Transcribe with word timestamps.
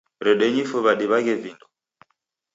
Redenyi 0.25 0.63
fuw'a 0.69 0.93
diw'aghe 0.99 1.35
vindo. 1.43 1.65